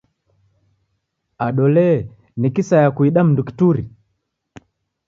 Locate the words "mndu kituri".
3.23-3.83